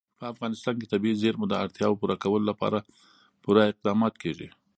[0.19, 2.77] په افغانستان کې د طبیعي زیرمو د اړتیاوو پوره کولو لپاره
[3.43, 4.47] پوره اقدامات کېږي.